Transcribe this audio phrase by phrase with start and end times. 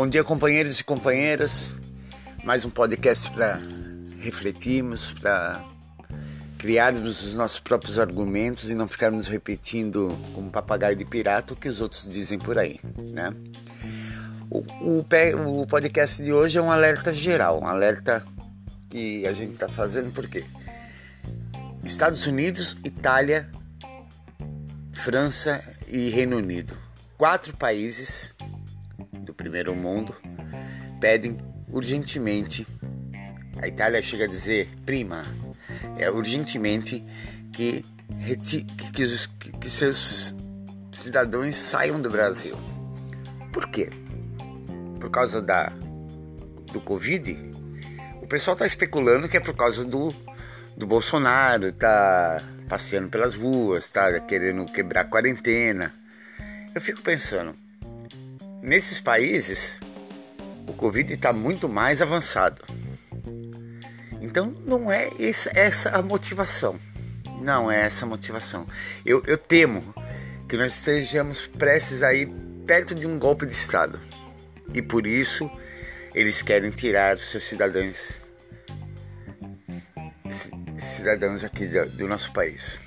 [0.00, 1.74] Bom dia, companheiros e companheiras.
[2.42, 3.60] Mais um podcast para
[4.18, 5.62] refletirmos, para
[6.56, 11.68] criarmos os nossos próprios argumentos e não ficarmos repetindo como papagaio de pirata o que
[11.68, 13.30] os outros dizem por aí, né?
[14.48, 18.24] O, o, o podcast de hoje é um alerta geral, um alerta
[18.88, 20.42] que a gente está fazendo porque
[21.84, 23.50] Estados Unidos, Itália,
[24.94, 26.74] França e Reino Unido,
[27.18, 28.34] quatro países
[29.40, 30.14] primeiro mundo
[31.00, 32.66] pedem urgentemente,
[33.56, 35.24] a Itália chega a dizer prima,
[35.96, 37.02] é urgentemente
[37.50, 37.82] que,
[38.92, 40.36] que, os, que seus
[40.92, 42.54] cidadãos saiam do Brasil.
[43.50, 43.88] Por quê?
[45.00, 45.72] Por causa da,
[46.70, 47.34] do Covid?
[48.20, 50.14] O pessoal está especulando que é por causa do,
[50.76, 55.94] do Bolsonaro, tá passeando pelas ruas, tá querendo quebrar a quarentena.
[56.74, 57.54] Eu fico pensando,
[58.62, 59.80] Nesses países,
[60.66, 62.62] o Covid está muito mais avançado.
[64.20, 65.08] Então não é
[65.54, 66.78] essa, a motivação.
[67.40, 68.66] Não é essa a motivação.
[69.04, 69.94] Eu, eu temo
[70.48, 72.26] que nós estejamos prestes aí
[72.66, 73.98] perto de um golpe de Estado.
[74.74, 75.50] E por isso
[76.14, 78.20] eles querem tirar os seus cidadãos
[80.78, 82.78] cidadãos aqui do, do nosso país.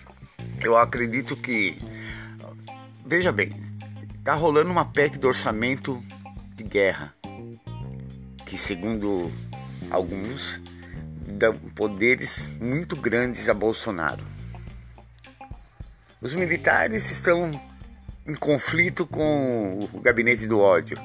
[0.64, 1.78] Eu acredito que
[3.06, 3.52] veja bem,
[4.24, 6.02] Tá rolando uma PEC do orçamento
[6.56, 7.14] de guerra,
[8.46, 9.30] que segundo
[9.92, 10.62] alguns
[11.28, 14.24] dão poderes muito grandes a Bolsonaro.
[16.22, 17.52] Os militares estão
[18.26, 20.98] em conflito com o gabinete do ódio.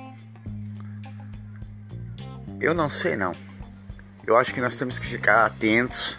[2.61, 3.33] Eu não sei não.
[4.25, 6.17] Eu acho que nós temos que ficar atentos,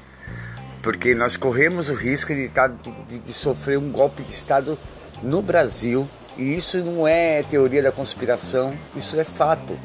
[0.84, 4.78] porque nós corremos o risco de, tá, de, de sofrer um golpe de Estado
[5.24, 6.06] no Brasil
[6.40, 9.78] e isso não é teoria da conspiração, isso é fato.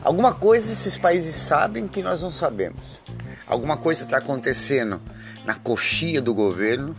[0.00, 3.00] Alguma coisa esses países sabem que nós não sabemos.
[3.44, 5.02] Alguma coisa está acontecendo
[5.44, 6.96] na coxia do governo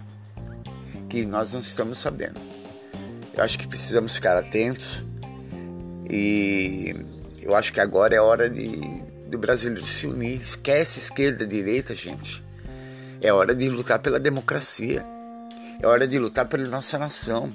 [1.08, 2.42] que nós não estamos sabendo.
[3.34, 5.06] Eu acho que precisamos ficar atentos
[6.10, 6.94] e
[7.42, 8.82] eu acho que agora é hora de,
[9.30, 10.42] do brasileiro se unir.
[10.42, 12.44] Esquece esquerda, direita, gente.
[13.22, 15.06] É hora de lutar pela democracia.
[15.82, 17.50] É hora de lutar pela nossa nação.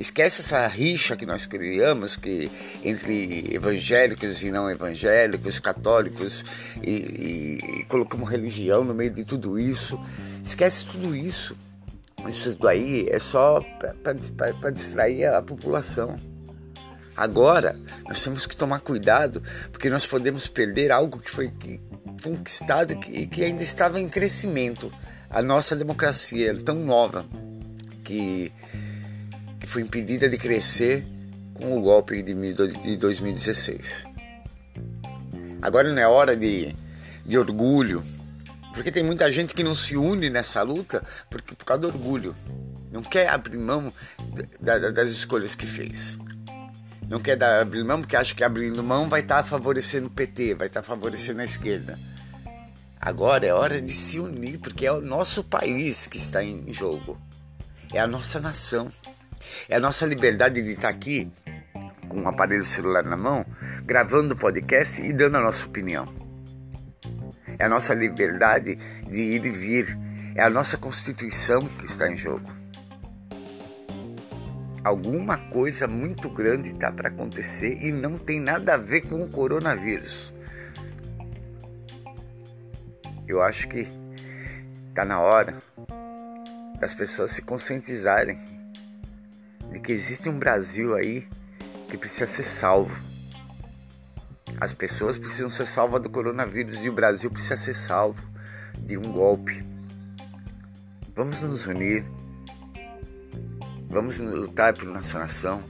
[0.00, 2.50] Esquece essa rixa que nós criamos que
[2.82, 6.42] entre evangélicos e não evangélicos, católicos
[6.82, 10.00] e, e, e colocamos religião no meio de tudo isso.
[10.42, 11.54] Esquece tudo isso.
[12.26, 13.60] Isso daí é só
[14.02, 16.16] para distrair a população.
[17.14, 17.78] Agora,
[18.08, 21.52] nós temos que tomar cuidado, porque nós podemos perder algo que foi
[22.24, 24.90] conquistado e que ainda estava em crescimento.
[25.28, 27.26] A nossa democracia é tão nova
[28.02, 28.50] que
[29.60, 31.06] que foi impedida de crescer
[31.54, 34.06] com o golpe de 2016.
[35.62, 36.74] Agora não é hora de,
[37.26, 38.02] de orgulho,
[38.72, 42.34] porque tem muita gente que não se une nessa luta porque, por causa do orgulho.
[42.90, 43.92] Não quer abrir mão
[44.60, 46.18] da, da, das escolhas que fez.
[47.08, 50.10] Não quer dar, abrir mão porque acha que abrindo mão vai estar tá favorecendo o
[50.10, 51.98] PT, vai estar tá favorecendo a esquerda.
[53.00, 57.20] Agora é hora de se unir, porque é o nosso país que está em jogo.
[57.92, 58.90] É a nossa nação.
[59.68, 61.30] É a nossa liberdade de estar aqui
[62.08, 63.46] com um aparelho celular na mão,
[63.84, 66.12] gravando o podcast e dando a nossa opinião.
[67.58, 68.76] É a nossa liberdade
[69.08, 69.98] de ir e vir.
[70.34, 72.50] É a nossa Constituição que está em jogo.
[74.82, 79.28] Alguma coisa muito grande está para acontecer e não tem nada a ver com o
[79.28, 80.32] coronavírus.
[83.28, 83.86] Eu acho que
[84.88, 85.56] está na hora
[86.80, 88.38] das pessoas se conscientizarem
[89.70, 91.26] de que existe um Brasil aí
[91.88, 92.96] que precisa ser salvo.
[94.60, 98.28] As pessoas precisam ser salvas do coronavírus e o Brasil precisa ser salvo
[98.78, 99.64] de um golpe.
[101.14, 102.04] Vamos nos unir.
[103.88, 105.62] Vamos lutar por nossa nação.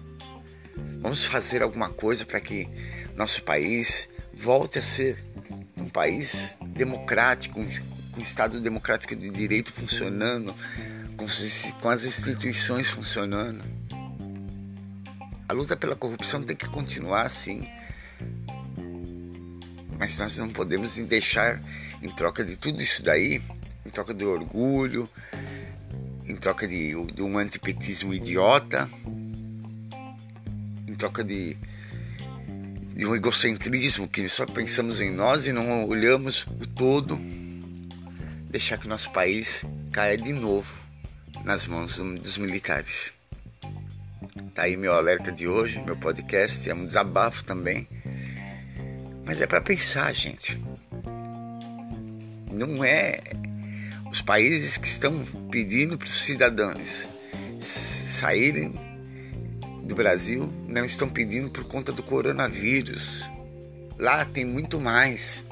[1.01, 2.69] Vamos fazer alguma coisa para que
[3.17, 5.25] nosso país volte a ser
[5.77, 7.61] um país democrático,
[8.13, 10.55] com Estado democrático de direito funcionando,
[11.17, 13.80] com as instituições funcionando.
[15.51, 17.67] A luta pela corrupção tem que continuar assim.
[19.99, 21.61] Mas nós não podemos deixar,
[22.01, 23.43] em troca de tudo isso daí,
[23.85, 25.11] em troca do orgulho,
[26.25, 28.89] em troca de, de um antipetismo idiota,
[30.87, 31.57] em troca de,
[32.95, 37.19] de um egocentrismo que só pensamos em nós e não olhamos o todo,
[38.49, 40.79] deixar que o nosso país caia de novo
[41.45, 43.19] nas mãos dos militares.
[44.55, 47.89] Tá aí meu alerta de hoje, meu podcast, é um desabafo também.
[49.25, 50.59] Mas é para pensar, gente.
[52.51, 53.21] Não é
[54.11, 57.09] os países que estão pedindo para os cidadãos
[57.61, 58.73] saírem
[59.85, 63.29] do Brasil não estão pedindo por conta do coronavírus.
[63.99, 65.45] Lá tem muito mais.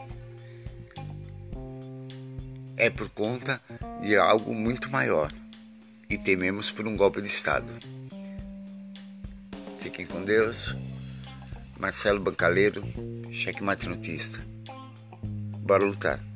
[2.76, 3.61] É por conta
[4.00, 5.32] de algo muito maior.
[6.08, 7.73] E tememos por um golpe de Estado.
[9.79, 10.77] Fiquem com Deus.
[11.79, 12.83] Marcelo Bancaleiro,
[13.33, 14.41] cheque mate notista.
[15.61, 16.28] Bora lutar.